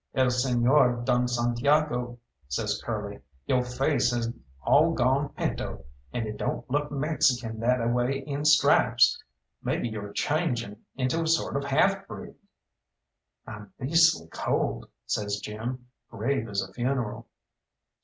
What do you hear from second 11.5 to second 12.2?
of half